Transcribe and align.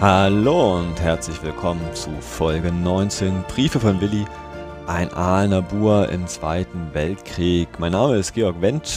Hallo 0.00 0.78
und 0.78 0.98
herzlich 0.98 1.42
willkommen 1.42 1.94
zu 1.94 2.10
Folge 2.22 2.72
19 2.72 3.42
Briefe 3.42 3.78
von 3.78 4.00
Willi, 4.00 4.24
ein 4.86 5.12
Aalener 5.12 5.60
Bur 5.60 6.08
im 6.08 6.26
Zweiten 6.26 6.94
Weltkrieg. 6.94 7.78
Mein 7.78 7.92
Name 7.92 8.16
ist 8.16 8.32
Georg 8.32 8.62
Wendt, 8.62 8.96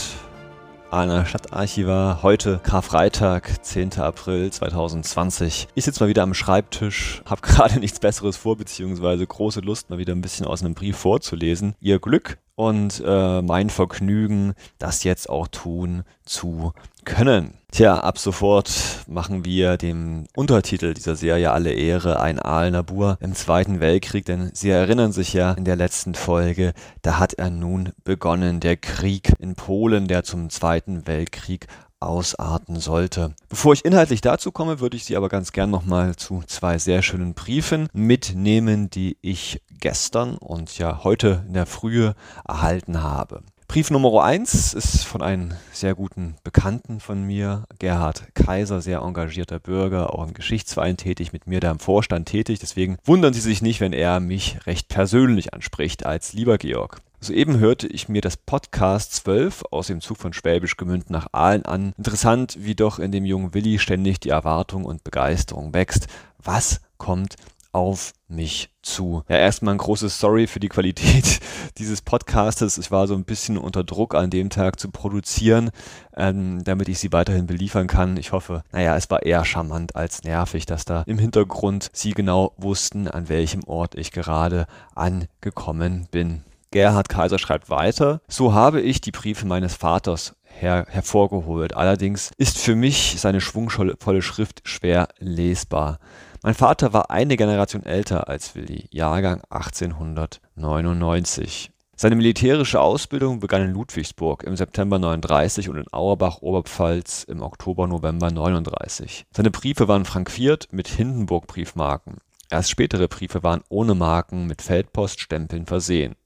Aalener 0.90 1.26
Stadtarchivar. 1.26 2.22
Heute 2.22 2.58
Karfreitag, 2.62 3.62
10. 3.62 3.98
April 3.98 4.50
2020. 4.50 5.68
Ich 5.74 5.84
sitze 5.84 6.02
mal 6.02 6.08
wieder 6.08 6.22
am 6.22 6.32
Schreibtisch, 6.32 7.20
habe 7.26 7.42
gerade 7.46 7.80
nichts 7.80 8.00
Besseres 8.00 8.38
vor, 8.38 8.56
beziehungsweise 8.56 9.26
große 9.26 9.60
Lust, 9.60 9.90
mal 9.90 9.98
wieder 9.98 10.14
ein 10.14 10.22
bisschen 10.22 10.46
aus 10.46 10.64
einem 10.64 10.72
Brief 10.72 10.96
vorzulesen. 10.96 11.74
Ihr 11.80 11.98
Glück 11.98 12.38
und 12.56 13.02
äh, 13.04 13.42
mein 13.42 13.70
Vergnügen, 13.70 14.54
das 14.78 15.04
jetzt 15.04 15.28
auch 15.28 15.48
tun 15.48 16.04
zu 16.24 16.72
können. 17.04 17.54
Tja, 17.72 17.98
ab 17.98 18.18
sofort 18.18 18.70
machen 19.08 19.44
wir 19.44 19.76
dem 19.76 20.26
Untertitel 20.36 20.94
dieser 20.94 21.16
Serie 21.16 21.50
alle 21.50 21.72
Ehre, 21.72 22.20
ein 22.20 22.38
Aalener 22.38 22.84
Bur 22.84 23.18
im 23.20 23.34
Zweiten 23.34 23.80
Weltkrieg, 23.80 24.24
denn 24.24 24.50
Sie 24.54 24.70
erinnern 24.70 25.10
sich 25.10 25.32
ja 25.32 25.52
in 25.52 25.64
der 25.64 25.74
letzten 25.74 26.14
Folge, 26.14 26.72
da 27.02 27.18
hat 27.18 27.34
er 27.34 27.50
nun 27.50 27.90
begonnen, 28.04 28.60
der 28.60 28.76
Krieg 28.76 29.32
in 29.40 29.56
Polen, 29.56 30.06
der 30.06 30.22
zum 30.22 30.50
Zweiten 30.50 31.06
Weltkrieg 31.08 31.66
ausarten 32.06 32.80
sollte. 32.80 33.34
Bevor 33.48 33.72
ich 33.72 33.84
inhaltlich 33.84 34.20
dazu 34.20 34.52
komme, 34.52 34.80
würde 34.80 34.96
ich 34.96 35.04
Sie 35.04 35.16
aber 35.16 35.28
ganz 35.28 35.52
gern 35.52 35.70
nochmal 35.70 36.16
zu 36.16 36.42
zwei 36.46 36.78
sehr 36.78 37.02
schönen 37.02 37.34
Briefen 37.34 37.88
mitnehmen, 37.92 38.90
die 38.90 39.16
ich 39.20 39.62
gestern 39.80 40.36
und 40.36 40.78
ja 40.78 41.04
heute 41.04 41.44
in 41.46 41.54
der 41.54 41.66
Frühe 41.66 42.14
erhalten 42.46 43.02
habe. 43.02 43.42
Brief 43.66 43.90
Nummer 43.90 44.22
1 44.22 44.74
ist 44.74 45.04
von 45.04 45.20
einem 45.20 45.52
sehr 45.72 45.94
guten 45.94 46.36
Bekannten 46.44 47.00
von 47.00 47.24
mir, 47.24 47.64
Gerhard 47.78 48.22
Kaiser, 48.34 48.80
sehr 48.80 49.00
engagierter 49.00 49.58
Bürger, 49.58 50.14
auch 50.14 50.24
im 50.24 50.34
Geschichtsverein 50.34 50.96
tätig, 50.96 51.32
mit 51.32 51.46
mir 51.46 51.60
da 51.60 51.70
im 51.70 51.80
Vorstand 51.80 52.28
tätig. 52.28 52.60
Deswegen 52.60 52.98
wundern 53.04 53.34
Sie 53.34 53.40
sich 53.40 53.62
nicht, 53.62 53.80
wenn 53.80 53.92
er 53.92 54.20
mich 54.20 54.58
recht 54.66 54.88
persönlich 54.88 55.54
anspricht 55.54 56.06
als 56.06 56.34
lieber 56.34 56.58
Georg. 56.58 57.00
Soeben 57.24 57.58
hörte 57.58 57.86
ich 57.86 58.10
mir 58.10 58.20
das 58.20 58.36
Podcast 58.36 59.14
12 59.14 59.64
aus 59.70 59.86
dem 59.86 60.02
Zug 60.02 60.18
von 60.18 60.34
Schwäbisch 60.34 60.76
Gemünd 60.76 61.08
nach 61.08 61.28
Aalen 61.32 61.64
an. 61.64 61.94
Interessant, 61.96 62.58
wie 62.60 62.74
doch 62.74 62.98
in 62.98 63.12
dem 63.12 63.24
jungen 63.24 63.54
Willi 63.54 63.78
ständig 63.78 64.20
die 64.20 64.28
Erwartung 64.28 64.84
und 64.84 65.04
Begeisterung 65.04 65.72
wächst. 65.72 66.06
Was 66.36 66.82
kommt 66.98 67.36
auf 67.72 68.12
mich 68.28 68.68
zu. 68.82 69.24
Ja, 69.26 69.36
erstmal 69.36 69.74
ein 69.74 69.78
großes 69.78 70.20
Sorry 70.20 70.46
für 70.46 70.60
die 70.60 70.68
Qualität 70.68 71.40
dieses 71.78 72.02
Podcastes. 72.02 72.76
Ich 72.76 72.90
war 72.90 73.06
so 73.06 73.14
ein 73.14 73.24
bisschen 73.24 73.56
unter 73.56 73.84
Druck 73.84 74.14
an 74.14 74.28
dem 74.28 74.50
Tag 74.50 74.78
zu 74.78 74.90
produzieren, 74.90 75.70
ähm, 76.14 76.62
damit 76.62 76.90
ich 76.90 76.98
sie 76.98 77.10
weiterhin 77.10 77.46
beliefern 77.46 77.86
kann. 77.86 78.18
Ich 78.18 78.32
hoffe, 78.32 78.64
naja, 78.70 78.94
es 78.96 79.10
war 79.10 79.22
eher 79.22 79.46
charmant 79.46 79.96
als 79.96 80.24
nervig, 80.24 80.66
dass 80.66 80.84
da 80.84 81.04
im 81.06 81.18
Hintergrund 81.18 81.88
sie 81.94 82.12
genau 82.12 82.52
wussten, 82.58 83.08
an 83.08 83.30
welchem 83.30 83.64
Ort 83.64 83.94
ich 83.94 84.12
gerade 84.12 84.66
angekommen 84.94 86.06
bin. 86.10 86.44
Gerhard 86.74 87.08
Kaiser 87.08 87.38
schreibt 87.38 87.70
weiter, 87.70 88.20
so 88.26 88.52
habe 88.52 88.80
ich 88.80 89.00
die 89.00 89.12
Briefe 89.12 89.46
meines 89.46 89.76
Vaters 89.76 90.34
her 90.42 90.86
hervorgeholt. 90.88 91.76
Allerdings 91.76 92.32
ist 92.36 92.58
für 92.58 92.74
mich 92.74 93.14
seine 93.20 93.40
schwungvolle 93.40 94.22
Schrift 94.22 94.62
schwer 94.64 95.06
lesbar. 95.20 96.00
Mein 96.42 96.54
Vater 96.54 96.92
war 96.92 97.12
eine 97.12 97.36
Generation 97.36 97.84
älter 97.84 98.28
als 98.28 98.56
Willi, 98.56 98.88
Jahrgang 98.90 99.40
1899. 99.50 101.70
Seine 101.94 102.16
militärische 102.16 102.80
Ausbildung 102.80 103.38
begann 103.38 103.62
in 103.62 103.70
Ludwigsburg 103.70 104.42
im 104.42 104.56
September 104.56 104.98
39 104.98 105.68
und 105.68 105.76
in 105.76 105.86
Auerbach, 105.92 106.38
Oberpfalz 106.40 107.22
im 107.22 107.42
Oktober, 107.42 107.86
November 107.86 108.32
39. 108.32 109.26
Seine 109.30 109.52
Briefe 109.52 109.86
waren 109.86 110.04
frankiert 110.04 110.66
mit 110.72 110.88
Hindenburg-Briefmarken. 110.88 112.16
Erst 112.50 112.70
spätere 112.70 113.06
Briefe 113.06 113.44
waren 113.44 113.62
ohne 113.68 113.94
Marken 113.94 114.48
mit 114.48 114.60
Feldpoststempeln 114.60 115.66
versehen. 115.66 116.16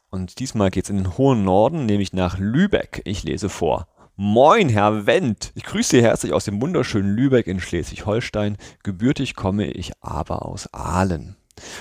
und 0.10 0.40
diesmal 0.40 0.72
geht 0.72 0.86
es 0.86 0.90
in 0.90 0.98
den 0.98 1.18
hohen 1.18 1.44
Norden, 1.44 1.86
nämlich 1.86 2.14
nach 2.14 2.38
Lübeck. 2.38 3.02
Ich 3.06 3.24
lese 3.24 3.50
vor. 3.50 3.88
Moin, 4.16 4.70
Herr 4.70 5.06
Wendt. 5.06 5.52
Ich 5.56 5.64
grüße 5.64 5.98
Sie 5.98 6.02
herzlich 6.02 6.34
aus 6.34 6.46
dem 6.46 6.62
wunderschönen 6.62 7.16
Lübeck 7.16 7.48
in 7.48 7.60
Schleswig-Holstein. 7.60 8.58
Gebürtig 8.84 9.36
komme 9.36 9.66
ich 9.68 9.92
aber 10.02 10.46
aus 10.46 10.74
Aalen. 10.74 11.36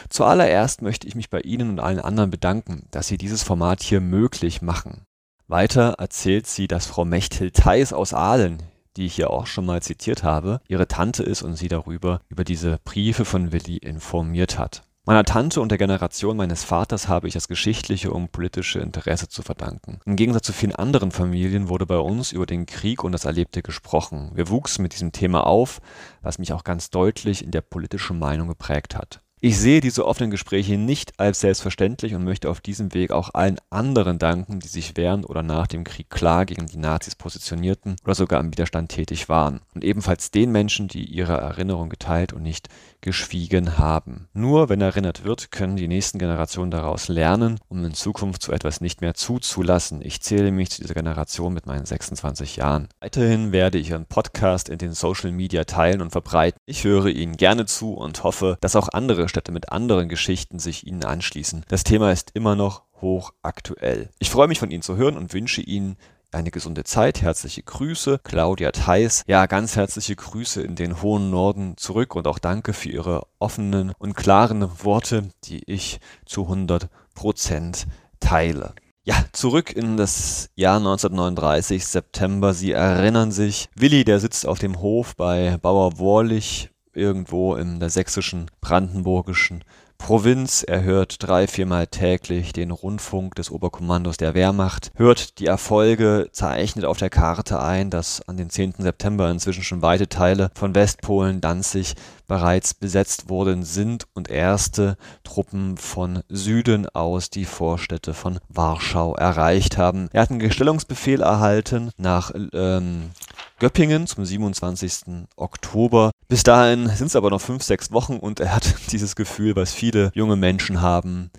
Zuallererst 0.09 0.83
möchte 0.83 1.07
ich 1.07 1.15
mich 1.15 1.31
bei 1.31 1.41
Ihnen 1.41 1.71
und 1.71 1.81
allen 1.81 2.01
anderen 2.01 2.31
bedanken, 2.31 2.87
dass 2.91 3.09
Sie 3.09 3.19
dieses 3.19 3.43
Format 3.43 3.83
hier 3.83 4.01
möglich 4.01 4.63
machen. 4.63 5.07
Weiter 5.49 5.95
erzählt 5.99 6.49
sie, 6.49 6.67
dass 6.67 6.87
Frau 6.87 7.05
Mechthild 7.05 7.55
Theis 7.55 7.93
aus 7.93 8.13
Aalen, 8.13 8.65
die 8.97 9.07
ich 9.07 9.15
hier 9.15 9.31
auch 9.31 9.47
schon 9.47 9.65
mal 9.65 9.81
zitiert 9.81 10.25
habe, 10.25 10.61
ihre 10.67 10.89
Tante 10.89 11.23
ist 11.23 11.43
und 11.43 11.55
sie 11.55 11.69
darüber 11.69 12.21
über 12.29 12.43
diese 12.43 12.81
Briefe 12.85 13.25
von 13.25 13.53
Willi 13.53 13.77
informiert 13.77 14.59
hat. 14.59 14.83
Meiner 15.09 15.23
Tante 15.23 15.61
und 15.61 15.69
der 15.69 15.79
Generation 15.79 16.37
meines 16.37 16.65
Vaters 16.65 17.07
habe 17.07 17.29
ich 17.29 17.35
das 17.35 17.47
geschichtliche 17.47 18.11
und 18.11 18.33
politische 18.33 18.81
Interesse 18.81 19.29
zu 19.29 19.43
verdanken. 19.43 20.01
Im 20.05 20.17
Gegensatz 20.17 20.47
zu 20.47 20.53
vielen 20.53 20.75
anderen 20.75 21.13
Familien 21.13 21.69
wurde 21.69 21.87
bei 21.87 21.99
uns 21.99 22.33
über 22.33 22.45
den 22.45 22.67
Krieg 22.67 23.05
und 23.05 23.13
das 23.13 23.25
Erlebte 23.25 23.63
gesprochen. 23.63 24.33
Wir 24.35 24.49
wuchsen 24.49 24.83
mit 24.83 24.95
diesem 24.95 25.13
Thema 25.13 25.47
auf, 25.47 25.81
was 26.23 26.41
mich 26.41 26.53
auch 26.53 26.65
ganz 26.65 26.91
deutlich 26.91 27.45
in 27.45 27.53
der 27.53 27.61
politischen 27.61 28.19
Meinung 28.19 28.49
geprägt 28.49 28.97
hat. 28.97 29.21
Ich 29.39 29.59
sehe 29.59 29.83
diese 29.83 30.07
offenen 30.07 30.31
Gespräche 30.31 30.79
nicht 30.79 31.21
als 31.21 31.41
selbstverständlich 31.41 32.15
und 32.15 32.25
möchte 32.25 32.49
auf 32.49 32.63
diesem 32.63 32.95
Weg 32.95 33.13
auch 33.13 33.35
allen 33.35 33.59
anderen 33.69 34.19
danken, 34.19 34.61
die 34.61 34.67
sich 34.67 34.97
während 34.97 35.29
oder 35.29 35.43
nach 35.43 35.67
dem 35.67 35.85
Krieg 35.85 36.09
klar 36.09 36.47
gegen 36.47 36.67
die 36.67 36.79
Nazis 36.79 37.15
positionierten 37.15 37.97
oder 38.03 38.15
sogar 38.15 38.41
im 38.41 38.51
Widerstand 38.51 38.91
tätig 38.91 39.29
waren. 39.29 39.61
Und 39.75 39.85
ebenfalls 39.85 40.31
den 40.31 40.53
Menschen, 40.53 40.89
die 40.89 41.05
ihre 41.05 41.35
Erinnerung 41.35 41.91
geteilt 41.91 42.33
und 42.33 42.43
nicht 42.43 42.71
geschwiegen 43.07 43.79
haben. 43.79 44.27
Nur 44.33 44.69
wenn 44.69 44.81
erinnert 44.81 45.23
wird, 45.23 45.53
können 45.53 45.77
die 45.77 45.87
nächsten 45.87 46.19
Generationen 46.19 46.73
daraus 46.73 47.07
lernen, 47.07 47.61
um 47.69 47.85
in 47.85 47.95
Zukunft 47.95 48.43
so 48.43 48.51
etwas 48.51 48.81
nicht 48.81 49.01
mehr 49.01 49.15
zuzulassen. 49.15 50.01
Ich 50.03 50.21
zähle 50.23 50.51
mich 50.51 50.73
zu 50.73 50.83
dieser 50.83 50.95
Generation 50.95 51.55
mit 51.55 51.67
meinen 51.67 51.87
26 51.87 52.57
Jahren. 52.57 52.89
Weiterhin 52.99 53.53
werde 53.53 53.79
ich 53.79 53.91
Ihren 53.91 54.07
Podcast 54.07 54.69
in 54.69 54.79
den 54.79 54.93
Social 54.93 55.31
Media 55.31 55.63
teilen 55.63 56.03
und 56.03 56.11
verbreiten. 56.11 56.59
Ich 56.67 56.83
höre 56.83 57.07
Ihnen 57.07 57.37
gerne 57.37 57.67
zu 57.67 57.95
und 57.95 58.25
hoffe, 58.25 58.59
dass 58.61 58.75
auch 58.75 58.89
andere 58.89 59.29
Städte 59.29 59.53
mit 59.53 59.71
anderen 59.71 60.09
Geschichten 60.09 60.59
sich 60.59 60.85
Ihnen 60.85 61.05
anschließen. 61.05 61.65
Das 61.69 61.85
Thema 61.85 62.11
ist 62.11 62.33
immer 62.35 62.57
noch 62.57 62.83
hochaktuell. 63.01 64.11
Ich 64.19 64.31
freue 64.31 64.49
mich 64.49 64.59
von 64.59 64.73
Ihnen 64.73 64.83
zu 64.83 64.97
hören 64.97 65.17
und 65.17 65.33
wünsche 65.33 65.61
Ihnen 65.61 65.97
eine 66.37 66.51
gesunde 66.51 66.85
Zeit. 66.85 67.23
Herzliche 67.23 67.63
Grüße, 67.63 68.21
Claudia 68.23 68.71
Theis. 68.71 69.25
Ja, 69.27 69.47
ganz 69.47 69.75
herzliche 69.75 70.15
Grüße 70.15 70.63
in 70.63 70.77
den 70.77 71.03
hohen 71.03 71.31
Norden 71.31 71.77
zurück 71.77 72.15
und 72.15 72.29
auch 72.29 72.39
danke 72.39 72.75
für 72.75 72.91
Ihre 72.91 73.27
offenen 73.39 73.93
und 73.99 74.15
klaren 74.15 74.69
Worte, 74.85 75.31
die 75.45 75.63
ich 75.65 75.99
zu 76.27 76.43
100 76.43 76.89
Prozent 77.15 77.87
teile. 78.21 78.75
Ja, 79.05 79.17
zurück 79.33 79.73
in 79.73 79.97
das 79.97 80.51
Jahr 80.57 80.77
1939, 80.77 81.87
September. 81.87 82.53
Sie 82.53 82.73
erinnern 82.73 83.33
sich, 83.33 83.69
Willi, 83.75 84.05
der 84.05 84.21
sitzt 84.21 84.47
auf 84.47 84.59
dem 84.59 84.81
Hof 84.81 85.17
bei 85.17 85.57
Bauer 85.63 85.99
Worlich 85.99 86.71
irgendwo 86.93 87.55
in 87.55 87.81
der 87.81 87.91
sächsischen, 87.91 88.51
brandenburgischen 88.61 89.65
Provinz. 89.99 90.63
Er 90.63 90.83
hört 90.83 91.23
drei, 91.23 91.47
viermal 91.47 91.87
täglich 91.87 92.53
den 92.53 92.71
Rundfunk 92.71 93.35
des 93.35 93.51
Oberkommandos 93.51 94.17
der 94.17 94.35
Wehrmacht, 94.35 94.93
hört 94.95 95.39
die 95.39 95.47
Erfolge, 95.47 96.29
zeichnet 96.33 96.85
auf 96.85 96.99
der 96.99 97.11
Karte 97.11 97.61
ein, 97.61 97.91
dass 97.91 98.27
an 98.29 98.37
den 98.37 98.51
10. 98.51 98.75
September 98.79 99.31
inzwischen 99.31 99.63
schon 99.63 99.83
weite 99.83 100.09
Teile 100.09 100.51
von 100.55 100.75
Westpolen, 100.75 101.41
Danzig 101.41 101.95
bereits 102.27 102.75
besetzt 102.75 103.29
worden 103.29 103.63
sind 103.63 104.07
und 104.15 104.29
erste 104.31 104.97
Truppen 105.25 105.77
von 105.77 106.23
Süden 106.29 106.89
aus 106.89 107.31
die 107.31 107.45
Vorstädte 107.45 108.15
von 108.15 108.39
Warschau 108.49 109.15
erreicht 109.15 109.79
haben. 109.79 110.09
Er 110.13 110.23
hat 110.23 110.31
einen 110.31 110.39
Gestellungsbefehl 110.39 111.23
erhalten 111.23 111.91
nach 111.97 112.33
ähm, 112.53 113.11
Göppingen 113.59 114.07
zum 114.07 114.25
27. 114.25 115.27
Oktober. 115.37 116.11
Bis 116.29 116.43
dahin 116.43 116.89
sind 116.89 117.07
es 117.07 117.17
aber 117.17 117.31
noch 117.31 117.41
fünf, 117.41 117.63
sechs 117.63 117.93
Wochen 117.93 118.17
und 118.17 118.41
er 118.41 118.55
hat 118.55 118.75
dieses 118.93 119.17
Gefühl, 119.17 119.57
was 119.57 119.73
viele 119.73 120.11
junge 120.15 120.37
Menschen 120.37 120.83
haben, 120.83 121.31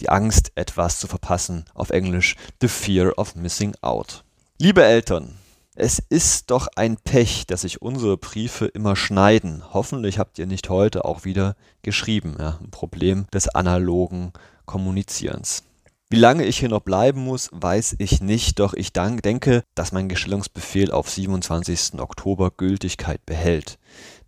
die 0.00 0.08
Angst, 0.08 0.52
etwas 0.54 0.98
zu 0.98 1.06
verpassen. 1.06 1.64
Auf 1.74 1.90
Englisch 1.90 2.36
The 2.60 2.68
Fear 2.68 3.18
of 3.18 3.34
Missing 3.36 3.74
Out. 3.80 4.24
Liebe 4.58 4.84
Eltern, 4.84 5.38
es 5.76 5.98
ist 5.98 6.52
doch 6.52 6.68
ein 6.76 6.96
Pech, 6.96 7.46
dass 7.46 7.62
sich 7.62 7.82
unsere 7.82 8.16
Briefe 8.16 8.66
immer 8.66 8.94
schneiden. 8.94 9.64
Hoffentlich 9.72 10.20
habt 10.20 10.38
ihr 10.38 10.46
nicht 10.46 10.68
heute 10.68 11.04
auch 11.04 11.24
wieder 11.24 11.56
geschrieben. 11.82 12.36
Ja, 12.38 12.58
ein 12.62 12.70
Problem 12.70 13.26
des 13.32 13.48
analogen 13.48 14.32
Kommunizierens. 14.66 15.64
Wie 16.10 16.20
lange 16.20 16.44
ich 16.44 16.58
hier 16.58 16.68
noch 16.68 16.82
bleiben 16.82 17.24
muss, 17.24 17.48
weiß 17.52 17.96
ich 17.98 18.20
nicht, 18.20 18.60
doch 18.60 18.74
ich 18.74 18.92
denke, 18.92 19.62
dass 19.74 19.90
mein 19.90 20.08
Gestellungsbefehl 20.08 20.92
auf 20.92 21.10
27. 21.10 21.98
Oktober 21.98 22.50
Gültigkeit 22.50 23.24
behält. 23.26 23.78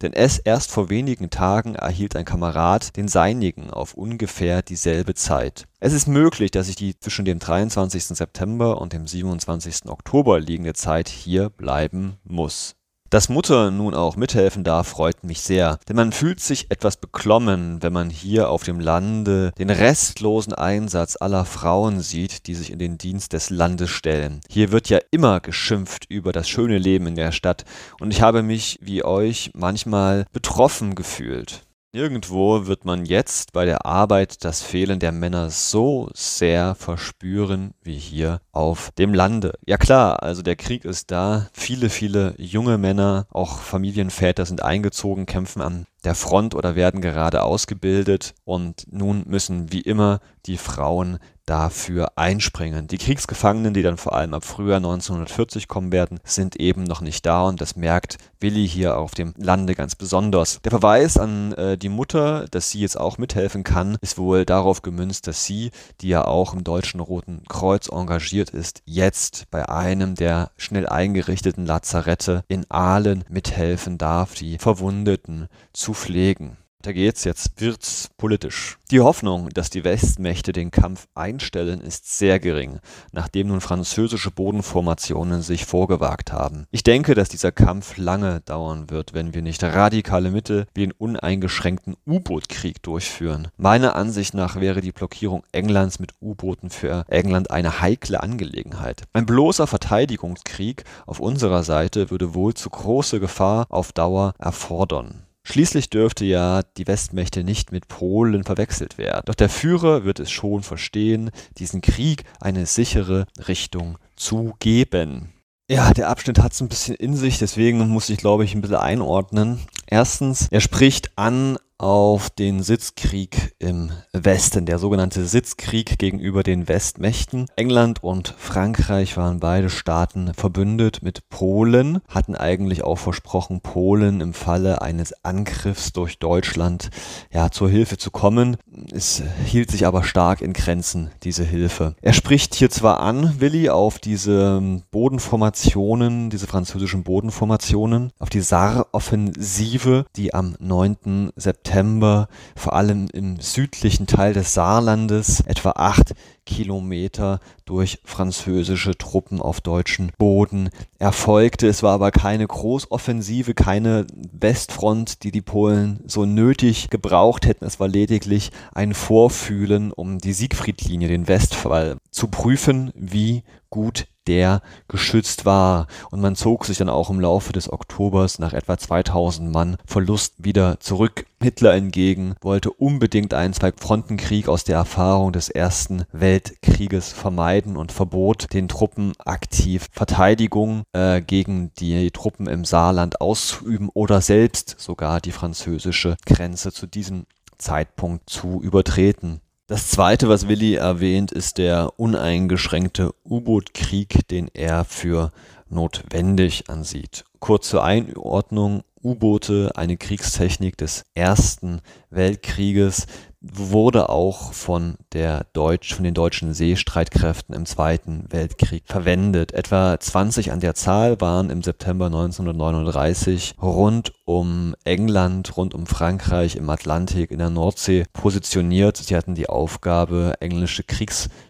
Denn 0.02 0.12
es 0.12 0.38
erst 0.38 0.72
vor 0.72 0.90
wenigen 0.90 1.30
Tagen 1.30 1.74
erhielt 1.74 2.16
ein 2.16 2.24
Kamerad 2.24 2.96
den 2.96 3.08
seinigen 3.08 3.70
auf 3.70 3.94
ungefähr 3.94 4.62
dieselbe 4.62 5.14
Zeit. 5.14 5.66
Es 5.78 5.92
ist 5.92 6.08
möglich, 6.08 6.50
dass 6.50 6.68
ich 6.68 6.76
die 6.76 6.98
zwischen 6.98 7.24
dem 7.24 7.38
23. 7.38 8.04
September 8.04 8.80
und 8.80 8.92
dem 8.92 9.06
27. 9.06 9.86
Oktober 9.86 10.40
liegende 10.40 10.74
Zeit 10.74 11.08
hier 11.08 11.50
bleiben 11.50 12.16
muss 12.24 12.74
dass 13.16 13.30
Mutter 13.30 13.70
nun 13.70 13.94
auch 13.94 14.16
mithelfen 14.16 14.62
darf, 14.62 14.88
freut 14.88 15.24
mich 15.24 15.40
sehr, 15.40 15.78
denn 15.88 15.96
man 15.96 16.12
fühlt 16.12 16.38
sich 16.38 16.70
etwas 16.70 16.98
beklommen, 16.98 17.82
wenn 17.82 17.94
man 17.94 18.10
hier 18.10 18.50
auf 18.50 18.62
dem 18.62 18.78
Lande 18.78 19.52
den 19.58 19.70
restlosen 19.70 20.52
Einsatz 20.52 21.16
aller 21.18 21.46
Frauen 21.46 22.00
sieht, 22.00 22.46
die 22.46 22.54
sich 22.54 22.70
in 22.70 22.78
den 22.78 22.98
Dienst 22.98 23.32
des 23.32 23.48
Landes 23.48 23.88
stellen. 23.88 24.42
Hier 24.50 24.70
wird 24.70 24.90
ja 24.90 24.98
immer 25.12 25.40
geschimpft 25.40 26.04
über 26.10 26.32
das 26.32 26.46
schöne 26.46 26.76
Leben 26.76 27.06
in 27.06 27.14
der 27.14 27.32
Stadt, 27.32 27.64
und 28.00 28.10
ich 28.10 28.20
habe 28.20 28.42
mich 28.42 28.78
wie 28.82 29.02
euch 29.02 29.50
manchmal 29.54 30.26
betroffen 30.34 30.94
gefühlt. 30.94 31.65
Nirgendwo 31.96 32.66
wird 32.66 32.84
man 32.84 33.06
jetzt 33.06 33.54
bei 33.54 33.64
der 33.64 33.86
Arbeit 33.86 34.44
das 34.44 34.60
Fehlen 34.60 34.98
der 34.98 35.12
Männer 35.12 35.48
so 35.48 36.10
sehr 36.12 36.74
verspüren 36.74 37.72
wie 37.82 37.96
hier 37.96 38.42
auf 38.52 38.90
dem 38.98 39.14
Lande. 39.14 39.54
Ja 39.64 39.78
klar, 39.78 40.22
also 40.22 40.42
der 40.42 40.56
Krieg 40.56 40.84
ist 40.84 41.10
da. 41.10 41.48
Viele, 41.54 41.88
viele 41.88 42.34
junge 42.36 42.76
Männer, 42.76 43.26
auch 43.30 43.60
Familienväter 43.60 44.44
sind 44.44 44.62
eingezogen, 44.62 45.24
kämpfen 45.24 45.62
an 45.62 45.86
der 46.04 46.14
Front 46.14 46.54
oder 46.54 46.76
werden 46.76 47.00
gerade 47.00 47.42
ausgebildet 47.42 48.34
und 48.44 48.86
nun 48.90 49.24
müssen 49.26 49.72
wie 49.72 49.80
immer 49.80 50.20
die 50.46 50.56
Frauen 50.56 51.18
dafür 51.46 52.12
einspringen. 52.16 52.88
Die 52.88 52.98
Kriegsgefangenen, 52.98 53.72
die 53.72 53.82
dann 53.82 53.96
vor 53.96 54.14
allem 54.14 54.34
ab 54.34 54.44
Frühjahr 54.44 54.78
1940 54.78 55.68
kommen 55.68 55.92
werden, 55.92 56.18
sind 56.24 56.56
eben 56.56 56.82
noch 56.82 57.00
nicht 57.00 57.24
da 57.24 57.42
und 57.42 57.60
das 57.60 57.76
merkt 57.76 58.18
Willi 58.40 58.68
hier 58.68 58.98
auf 58.98 59.12
dem 59.12 59.32
Lande 59.36 59.74
ganz 59.74 59.94
besonders. 59.94 60.60
Der 60.62 60.70
Verweis 60.70 61.16
an 61.16 61.52
äh, 61.52 61.78
die 61.78 61.88
Mutter, 61.88 62.46
dass 62.50 62.70
sie 62.70 62.80
jetzt 62.80 62.98
auch 62.98 63.16
mithelfen 63.16 63.62
kann, 63.62 63.96
ist 64.00 64.18
wohl 64.18 64.44
darauf 64.44 64.82
gemünzt, 64.82 65.28
dass 65.28 65.44
sie, 65.44 65.70
die 66.00 66.08
ja 66.08 66.24
auch 66.24 66.52
im 66.52 66.64
Deutschen 66.64 67.00
Roten 67.00 67.42
Kreuz 67.48 67.88
engagiert 67.88 68.50
ist, 68.50 68.82
jetzt 68.84 69.44
bei 69.50 69.68
einem 69.68 70.16
der 70.16 70.50
schnell 70.56 70.88
eingerichteten 70.88 71.64
Lazarette 71.64 72.44
in 72.48 72.68
Aalen 72.68 73.24
mithelfen 73.28 73.98
darf, 73.98 74.34
die 74.34 74.58
Verwundeten 74.58 75.48
zu 75.72 75.94
pflegen. 75.96 76.56
Da 76.86 76.92
geht's, 76.92 77.24
jetzt 77.24 77.60
wird's 77.60 78.10
politisch. 78.16 78.78
Die 78.92 79.00
Hoffnung, 79.00 79.48
dass 79.48 79.70
die 79.70 79.82
Westmächte 79.82 80.52
den 80.52 80.70
Kampf 80.70 81.08
einstellen, 81.16 81.80
ist 81.80 82.16
sehr 82.16 82.38
gering, 82.38 82.78
nachdem 83.10 83.48
nun 83.48 83.60
französische 83.60 84.30
Bodenformationen 84.30 85.42
sich 85.42 85.66
vorgewagt 85.66 86.32
haben. 86.32 86.66
Ich 86.70 86.84
denke, 86.84 87.16
dass 87.16 87.28
dieser 87.28 87.50
Kampf 87.50 87.96
lange 87.96 88.40
dauern 88.42 88.88
wird, 88.88 89.14
wenn 89.14 89.34
wir 89.34 89.42
nicht 89.42 89.64
radikale 89.64 90.30
Mittel 90.30 90.68
wie 90.74 90.82
den 90.82 90.92
uneingeschränkten 90.92 91.96
U-Boot-Krieg 92.06 92.80
durchführen. 92.84 93.48
Meiner 93.56 93.96
Ansicht 93.96 94.34
nach 94.34 94.60
wäre 94.60 94.80
die 94.80 94.92
Blockierung 94.92 95.42
Englands 95.50 95.98
mit 95.98 96.12
U-Booten 96.20 96.70
für 96.70 97.04
England 97.08 97.50
eine 97.50 97.80
heikle 97.80 98.22
Angelegenheit. 98.22 99.02
Ein 99.12 99.26
bloßer 99.26 99.66
Verteidigungskrieg 99.66 100.84
auf 101.04 101.18
unserer 101.18 101.64
Seite 101.64 102.12
würde 102.12 102.32
wohl 102.32 102.54
zu 102.54 102.70
große 102.70 103.18
Gefahr 103.18 103.66
auf 103.70 103.90
Dauer 103.90 104.34
erfordern. 104.38 105.25
Schließlich 105.48 105.90
dürfte 105.90 106.24
ja 106.24 106.62
die 106.76 106.88
Westmächte 106.88 107.44
nicht 107.44 107.70
mit 107.70 107.86
Polen 107.86 108.42
verwechselt 108.42 108.98
werden. 108.98 109.22
Doch 109.26 109.36
der 109.36 109.48
Führer 109.48 110.04
wird 110.04 110.18
es 110.18 110.28
schon 110.28 110.64
verstehen, 110.64 111.30
diesen 111.58 111.82
Krieg 111.82 112.24
eine 112.40 112.66
sichere 112.66 113.26
Richtung 113.46 113.96
zu 114.16 114.54
geben. 114.58 115.32
Ja, 115.70 115.94
der 115.94 116.08
Abschnitt 116.08 116.40
hat 116.40 116.52
es 116.52 116.60
ein 116.60 116.68
bisschen 116.68 116.96
in 116.96 117.14
sich, 117.14 117.38
deswegen 117.38 117.78
muss 117.88 118.10
ich, 118.10 118.18
glaube 118.18 118.44
ich, 118.44 118.56
ein 118.56 118.60
bisschen 118.60 118.76
einordnen. 118.76 119.60
Erstens, 119.86 120.48
er 120.50 120.60
spricht 120.60 121.16
an 121.16 121.58
auf 121.78 122.30
den 122.30 122.62
Sitzkrieg 122.62 123.54
im 123.58 123.90
Westen, 124.12 124.64
der 124.64 124.78
sogenannte 124.78 125.26
Sitzkrieg 125.26 125.98
gegenüber 125.98 126.42
den 126.42 126.68
Westmächten. 126.68 127.46
England 127.56 128.02
und 128.02 128.34
Frankreich 128.38 129.16
waren 129.18 129.40
beide 129.40 129.68
Staaten 129.68 130.32
verbündet 130.32 131.02
mit 131.02 131.28
Polen, 131.28 132.00
hatten 132.08 132.34
eigentlich 132.34 132.82
auch 132.82 132.96
versprochen, 132.96 133.60
Polen 133.60 134.22
im 134.22 134.32
Falle 134.32 134.80
eines 134.80 135.24
Angriffs 135.24 135.92
durch 135.92 136.18
Deutschland 136.18 136.88
ja 137.30 137.50
zur 137.50 137.68
Hilfe 137.68 137.98
zu 137.98 138.10
kommen. 138.10 138.56
Es 138.92 139.22
hielt 139.44 139.70
sich 139.70 139.86
aber 139.86 140.02
stark 140.02 140.40
in 140.40 140.54
Grenzen, 140.54 141.10
diese 141.24 141.44
Hilfe. 141.44 141.94
Er 142.00 142.14
spricht 142.14 142.54
hier 142.54 142.70
zwar 142.70 143.00
an, 143.00 143.38
Willi, 143.40 143.68
auf 143.68 143.98
diese 143.98 144.80
Bodenformationen, 144.90 146.30
diese 146.30 146.46
französischen 146.46 147.04
Bodenformationen, 147.04 148.12
auf 148.18 148.30
die 148.30 148.40
Saar-Offensive, 148.40 150.06
die 150.16 150.32
am 150.32 150.56
9. 150.58 151.32
September 151.36 151.65
September 151.66 152.28
vor 152.54 152.74
allem 152.74 153.08
im 153.12 153.40
südlichen 153.40 154.06
Teil 154.06 154.32
des 154.32 154.54
Saarlandes 154.54 155.40
etwa 155.40 155.70
acht 155.70 156.14
Kilometer 156.46 157.40
durch 157.64 157.98
französische 158.04 158.96
Truppen 158.96 159.40
auf 159.40 159.60
deutschen 159.60 160.12
Boden 160.16 160.70
erfolgte. 161.00 161.66
Es 161.66 161.82
war 161.82 161.94
aber 161.94 162.12
keine 162.12 162.46
Großoffensive, 162.46 163.54
keine 163.54 164.06
Westfront, 164.32 165.24
die 165.24 165.32
die 165.32 165.42
Polen 165.42 166.00
so 166.06 166.24
nötig 166.24 166.88
gebraucht 166.88 167.46
hätten. 167.46 167.64
Es 167.64 167.80
war 167.80 167.88
lediglich 167.88 168.52
ein 168.72 168.94
Vorfühlen, 168.94 169.92
um 169.92 170.18
die 170.18 170.34
Siegfriedlinie, 170.34 171.08
den 171.08 171.26
Westfall, 171.26 171.96
zu 172.12 172.28
prüfen, 172.28 172.92
wie 172.94 173.42
gut 173.70 174.06
der 174.26 174.62
geschützt 174.88 175.44
war. 175.44 175.86
Und 176.10 176.20
man 176.20 176.36
zog 176.36 176.64
sich 176.64 176.78
dann 176.78 176.88
auch 176.88 177.10
im 177.10 177.20
Laufe 177.20 177.52
des 177.52 177.72
Oktobers 177.72 178.38
nach 178.38 178.52
etwa 178.52 178.78
2000 178.78 179.52
Mann 179.52 179.76
Verlust 179.86 180.34
wieder 180.38 180.80
zurück. 180.80 181.26
Hitler 181.42 181.74
hingegen 181.74 182.34
wollte 182.40 182.70
unbedingt 182.70 183.34
einen 183.34 183.52
Zwei-Fronten-Krieg 183.52 184.48
aus 184.48 184.64
der 184.64 184.76
Erfahrung 184.76 185.32
des 185.32 185.48
Ersten 185.48 186.04
Weltkrieges 186.12 187.12
vermeiden 187.12 187.76
und 187.76 187.92
verbot 187.92 188.52
den 188.52 188.68
Truppen 188.68 189.12
aktiv 189.18 189.88
Verteidigung 189.92 190.84
äh, 190.92 191.20
gegen 191.20 191.72
die 191.74 192.10
Truppen 192.10 192.46
im 192.46 192.64
Saarland 192.64 193.20
auszuüben 193.20 193.90
oder 193.92 194.20
selbst 194.20 194.76
sogar 194.78 195.20
die 195.20 195.32
französische 195.32 196.16
Grenze 196.24 196.72
zu 196.72 196.86
diesem 196.86 197.26
Zeitpunkt 197.58 198.28
zu 198.28 198.60
übertreten. 198.62 199.40
Das 199.68 199.88
zweite, 199.90 200.28
was 200.28 200.46
Willi 200.46 200.74
erwähnt, 200.74 201.32
ist 201.32 201.58
der 201.58 201.98
uneingeschränkte 201.98 203.12
U-Boot-Krieg, 203.24 204.28
den 204.28 204.48
er 204.54 204.84
für 204.84 205.32
notwendig 205.68 206.70
ansieht. 206.70 207.24
Kurze 207.40 207.82
Einordnung. 207.82 208.84
U-Boote, 209.02 209.72
eine 209.74 209.96
Kriegstechnik 209.96 210.76
des 210.76 211.04
Ersten 211.14 211.80
Weltkrieges, 212.10 213.06
wurde 213.40 214.08
auch 214.08 214.52
von, 214.52 214.96
der 215.12 215.46
Deutsch, 215.52 215.94
von 215.94 216.04
den 216.04 216.14
deutschen 216.14 216.54
Seestreitkräften 216.54 217.54
im 217.54 217.66
Zweiten 217.66 218.24
Weltkrieg 218.30 218.84
verwendet. 218.86 219.52
Etwa 219.52 219.98
20 219.98 220.52
an 220.52 220.60
der 220.60 220.74
Zahl 220.74 221.20
waren 221.20 221.50
im 221.50 221.62
September 221.62 222.06
1939 222.06 223.54
rund 223.60 224.12
um 224.24 224.74
England, 224.84 225.56
rund 225.56 225.74
um 225.74 225.86
Frankreich 225.86 226.56
im 226.56 226.68
Atlantik, 226.70 227.30
in 227.30 227.38
der 227.38 227.50
Nordsee 227.50 228.04
positioniert. 228.12 228.96
Sie 228.96 229.16
hatten 229.16 229.34
die 229.34 229.48
Aufgabe, 229.48 230.34
englische 230.40 230.82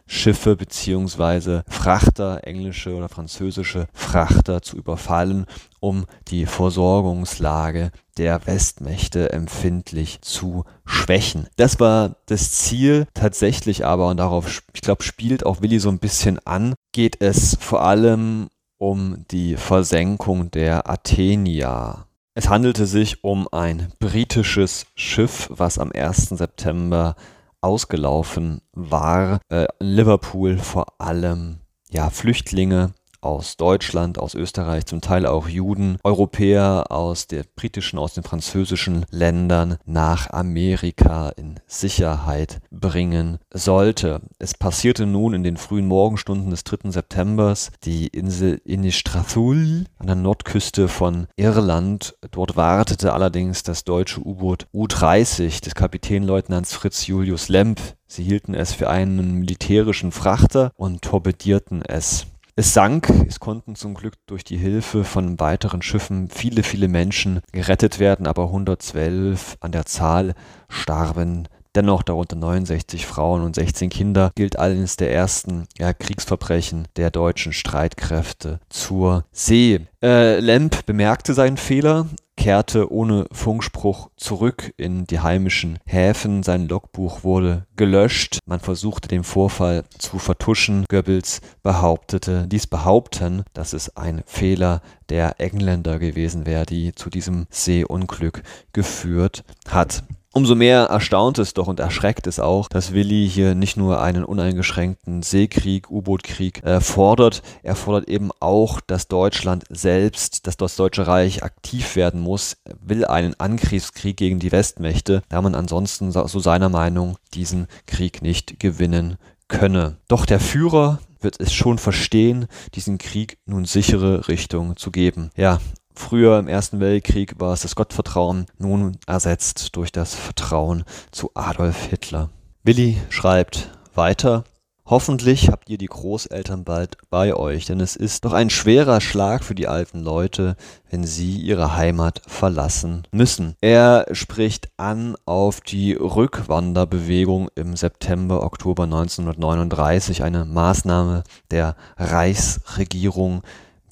Kriegsschiffe 0.07 0.57
beziehungsweise 0.57 1.65
Frachter, 1.69 2.41
englische 2.45 2.95
oder 2.95 3.09
französische 3.09 3.87
Frachter 3.93 4.63
zu 4.63 4.77
überfallen, 4.77 5.47
um 5.81 6.07
die 6.29 6.47
Versorgungslage 6.47 7.91
der 8.17 8.47
Westmächte 8.47 9.33
empfindlich 9.33 10.21
zu 10.23 10.65
schwächen. 10.85 11.49
Das 11.57 11.81
war 11.81 12.17
das 12.27 12.53
Ziel. 12.53 13.07
Tatsächlich 13.15 13.85
aber, 13.85 14.09
und 14.09 14.17
darauf, 14.17 14.63
ich 14.73 14.81
glaube, 14.81 15.03
spielt 15.03 15.45
auch 15.45 15.61
Willi 15.61 15.79
so 15.79 15.91
ein 15.91 15.99
bisschen 15.99 16.39
an, 16.47 16.75
geht 16.93 17.21
es 17.21 17.57
vor 17.61 17.83
allem 17.83 18.49
um 18.79 19.25
die 19.31 19.57
Versenkung 19.57 20.51
der 20.51 20.89
Athenia. 20.89 22.07
Es 22.35 22.49
handelte 22.49 22.87
sich 22.87 23.25
um 23.25 23.49
ein 23.51 23.93
britisches 23.99 24.87
Schiff, 24.95 25.49
was 25.51 25.79
am 25.79 25.91
1. 25.93 26.29
September 26.31 27.17
ausgelaufen 27.67 28.63
war. 28.73 29.41
Äh, 29.49 29.67
in 29.81 29.87
Liverpool 29.89 30.59
vor 30.59 31.01
allem 31.01 31.59
ja, 31.91 32.11
Flüchtlinge 32.11 32.95
aus 33.27 33.57
Deutschland, 33.57 34.19
aus 34.19 34.35
Österreich, 34.35 34.87
zum 34.87 35.01
Teil 35.01 35.27
auch 35.27 35.49
Juden, 35.49 35.99
Europäer 36.05 36.87
aus 36.91 37.27
den 37.27 37.45
britischen, 37.57 37.99
aus 37.99 38.15
den 38.15 38.23
französischen 38.23 39.05
Ländern 39.11 39.77
nach 39.85 40.31
Amerika 40.31 41.31
in 41.31 41.57
Sicherheit 41.67 42.61
bringen 42.71 43.39
sollte. 43.53 44.21
Es 44.39 44.55
passierte 44.55 45.07
nun 45.07 45.35
in 45.35 45.43
den 45.43 45.57
frühen 45.57 45.87
Morgenstunden 45.87 46.51
des 46.51 46.65
3. 46.65 46.91
Septembers 46.91 47.73
die 47.85 48.07
Insel 48.07 48.61
Innistrathul 48.65 49.87
an 49.99 50.07
der 50.07 50.17
Nordküste 50.17 50.89
von 50.89 51.27
Irland. 51.37 52.15
Dort 52.31 52.57
wartete 52.57 53.13
allerdings 53.13 53.63
das 53.63 53.85
deutsche 53.85 54.21
U-Boot 54.21 54.67
U-30 54.73 55.63
des 55.63 55.75
Kapitänleutnants 55.75 56.75
Fritz 56.75 57.07
Julius 57.07 57.49
Lemp. 57.49 57.81
Sie 58.07 58.23
hielten 58.23 58.55
es 58.55 58.73
für 58.73 58.89
einen 58.89 59.35
militärischen 59.35 60.13
Frachter 60.13 60.71
und 60.77 61.03
torpedierten 61.03 61.83
es. 61.83 62.27
Es 62.59 62.73
sank, 62.73 63.11
es 63.29 63.39
konnten 63.39 63.75
zum 63.75 63.93
Glück 63.93 64.15
durch 64.25 64.43
die 64.43 64.57
Hilfe 64.57 65.05
von 65.05 65.39
weiteren 65.39 65.83
Schiffen 65.83 66.31
viele, 66.31 66.63
viele 66.63 66.89
Menschen 66.89 67.41
gerettet 67.53 67.99
werden, 67.99 68.27
aber 68.27 68.45
112 68.45 69.59
an 69.61 69.73
der 69.73 69.85
Zahl 69.85 70.35
starben 70.71 71.49
dennoch 71.77 72.03
darunter 72.03 72.37
69 72.37 73.07
Frauen 73.07 73.43
und 73.43 73.55
16 73.55 73.91
Kinder, 73.91 74.31
gilt 74.35 74.59
eines 74.59 74.97
der 74.97 75.13
ersten 75.13 75.67
ja, 75.79 75.93
Kriegsverbrechen 75.93 76.89
der 76.97 77.11
deutschen 77.11 77.53
Streitkräfte 77.53 78.61
zur 78.69 79.25
See. 79.31 79.81
Äh, 80.03 80.41
Lemp 80.41 80.87
bemerkte 80.87 81.35
seinen 81.35 81.57
Fehler, 81.57 82.07
kehrte 82.37 82.93
ohne 82.93 83.27
Funkspruch 83.33 84.11
zurück 84.17 84.73
in 84.77 85.07
die 85.07 85.21
heimischen 85.21 85.79
Häfen. 85.87 86.43
Sein 86.43 86.69
Logbuch 86.69 87.25
wurde 87.25 87.67
gelöscht. 87.77 88.39
Man 88.47 88.61
versuchte 88.61 89.09
den 89.09 89.25
Vorfall 89.25 89.85
zu 89.99 90.19
vertuschen. 90.19 90.85
Goebbels 90.89 91.41
behauptete, 91.63 92.47
dies 92.47 92.67
behaupten, 92.67 93.45
dass 93.55 93.73
es 93.73 93.97
ein 93.97 94.23
Fehler 94.27 94.83
der 95.09 95.41
Engländer 95.41 95.99
gewesen 95.99 96.47
wäre, 96.47 96.67
die 96.67 96.95
zu 96.95 97.11
diesem 97.11 97.47
Seeunglück 97.51 98.43
geführt 98.73 99.45
hat. 99.69 100.05
Umso 100.37 100.55
mehr 100.55 100.83
erstaunt 100.91 101.39
es 101.39 101.55
doch 101.55 101.67
und 101.67 101.81
erschreckt 101.81 102.27
es 102.27 102.41
auch, 102.41 102.69
dass 102.69 102.93
Willi 102.93 103.27
hier 103.27 103.55
nicht 103.55 103.79
nur 103.79 104.03
einen 104.03 104.23
uneingeschränkten 104.23 105.23
Seekrieg, 105.23 105.91
U-Boot-Krieg 105.91 106.63
äh, 106.63 106.83
fordert, 106.83 107.43
er 107.63 107.75
fordert 107.75 108.11
eben 108.11 108.29
auch, 108.39 108.83
dass 108.83 109.09
Deutschland 109.09 109.65
selbst, 109.71 110.47
dass 110.47 110.59
das 110.59 110.77
Deutsche 110.77 111.07
Reich 111.07 111.43
aktiv 111.43 111.97
werden 111.97 112.21
muss, 112.21 112.59
will 112.85 113.07
einen 113.07 113.41
Angriffskrieg 113.41 114.19
gegen 114.19 114.39
die 114.39 114.53
Westmächte, 114.53 115.23
da 115.31 115.41
man 115.41 115.55
ansonsten, 115.55 116.13
so 116.13 116.27
seiner 116.27 116.69
Meinung, 116.69 117.17
diesen 117.33 117.67
Krieg 117.87 118.21
nicht 118.21 118.61
gewinnen 118.61 119.17
könne. 119.49 119.97
Doch 120.07 120.27
der 120.27 120.39
Führer 120.39 120.99
wird 121.19 121.41
es 121.41 121.55
schon 121.55 121.79
verstehen, 121.79 122.47
diesen 122.75 122.99
Krieg 122.99 123.39
nun 123.47 123.65
sichere 123.65 124.29
Richtung 124.29 124.77
zu 124.77 124.91
geben. 124.91 125.31
Ja, 125.35 125.61
Früher 125.99 126.39
im 126.39 126.47
Ersten 126.47 126.79
Weltkrieg 126.79 127.41
war 127.41 127.55
es 127.55 127.63
das 127.63 127.75
Gottvertrauen, 127.75 128.47
nun 128.59 128.99
ersetzt 129.07 129.75
durch 129.75 129.91
das 129.91 130.15
Vertrauen 130.15 130.85
zu 131.11 131.31
Adolf 131.35 131.87
Hitler. 131.87 132.29
Willi 132.63 132.99
schreibt 133.09 133.71
weiter, 133.95 134.45
Hoffentlich 134.89 135.49
habt 135.49 135.69
ihr 135.69 135.79
die 135.79 135.87
Großeltern 135.87 136.63
bald 136.63 136.97
bei 137.11 137.35
euch, 137.35 137.67
denn 137.67 137.81
es 137.81 137.97
ist 137.97 138.25
doch 138.25 138.33
ein 138.33 138.51
schwerer 138.51 139.01
Schlag 139.01 139.43
für 139.43 139.57
die 139.57 139.67
alten 139.67 139.99
Leute, 139.99 140.55
wenn 140.89 141.03
sie 141.03 141.39
ihre 141.39 141.75
Heimat 141.75 142.23
verlassen 142.29 143.03
müssen. 143.11 143.57
Er 143.61 144.07
spricht 144.13 144.69
an 144.77 145.17
auf 145.25 145.61
die 145.61 145.95
Rückwanderbewegung 145.95 147.49
im 147.57 147.75
September, 147.75 148.45
Oktober 148.45 148.85
1939, 148.85 150.23
eine 150.23 150.45
Maßnahme 150.45 151.25
der 151.51 151.75
Reichsregierung, 151.97 153.43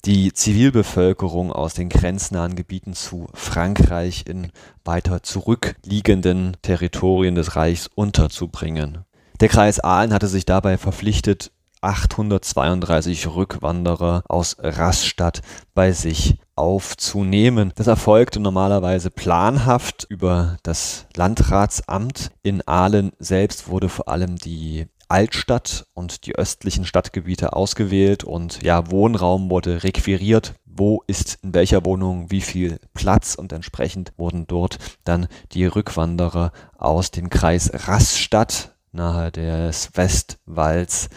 die 0.05 0.33
Zivilbevölkerung 0.33 1.51
aus 1.51 1.73
den 1.73 1.89
grenznahen 1.89 2.55
Gebieten 2.55 2.93
zu 2.93 3.27
Frankreich 3.33 4.25
in 4.27 4.51
weiter 4.83 5.23
zurückliegenden 5.23 6.57
Territorien 6.61 7.33
des 7.33 7.55
Reichs 7.55 7.89
unterzubringen. 7.95 8.99
Der 9.39 9.49
Kreis 9.49 9.79
Aalen 9.79 10.13
hatte 10.13 10.27
sich 10.27 10.45
dabei 10.45 10.77
verpflichtet, 10.77 11.51
832 11.81 13.27
Rückwanderer 13.27 14.23
aus 14.27 14.57
Rastatt 14.59 15.41
bei 15.73 15.91
sich 15.91 16.37
aufzunehmen. 16.55 17.73
Das 17.75 17.87
erfolgte 17.87 18.39
normalerweise 18.39 19.11
planhaft 19.11 20.05
über 20.09 20.57
das 20.63 21.05
Landratsamt. 21.15 22.31
In 22.43 22.67
Aalen 22.67 23.11
selbst 23.19 23.67
wurde 23.67 23.89
vor 23.89 24.07
allem 24.07 24.37
die 24.37 24.87
Altstadt 25.07 25.85
und 25.93 26.25
die 26.25 26.35
östlichen 26.35 26.85
Stadtgebiete 26.85 27.53
ausgewählt 27.53 28.23
und 28.23 28.61
ja, 28.63 28.89
Wohnraum 28.91 29.49
wurde 29.49 29.83
requiriert. 29.83 30.55
Wo 30.65 31.03
ist 31.07 31.39
in 31.41 31.53
welcher 31.53 31.85
Wohnung 31.85 32.31
wie 32.31 32.41
viel 32.41 32.79
Platz 32.93 33.35
und 33.35 33.53
entsprechend 33.53 34.11
wurden 34.17 34.45
dort 34.45 34.77
dann 35.05 35.27
die 35.53 35.65
Rückwanderer 35.65 36.51
aus 36.77 37.11
dem 37.11 37.29
Kreis 37.29 37.71
Rastatt 37.87 38.75
nahe 38.91 39.31
des 39.31 39.89
Westwalds 39.93 41.09